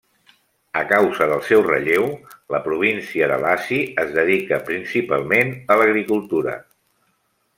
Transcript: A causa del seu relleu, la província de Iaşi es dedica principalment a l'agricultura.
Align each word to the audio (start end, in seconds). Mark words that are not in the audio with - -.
A 0.79 0.81
causa 0.91 1.25
del 1.31 1.43
seu 1.49 1.61
relleu, 1.67 2.07
la 2.55 2.61
província 2.69 3.29
de 3.33 3.37
Iaşi 3.45 3.79
es 4.07 4.11
dedica 4.17 4.61
principalment 4.71 5.55
a 5.75 5.81
l'agricultura. 5.83 6.57